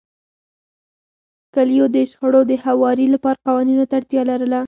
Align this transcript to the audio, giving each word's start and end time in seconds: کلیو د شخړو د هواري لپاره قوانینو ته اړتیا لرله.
کلیو 1.55 1.85
د 1.95 1.97
شخړو 2.11 2.41
د 2.49 2.53
هواري 2.65 3.07
لپاره 3.13 3.43
قوانینو 3.47 3.83
ته 3.89 3.93
اړتیا 3.99 4.21
لرله. 4.31 4.59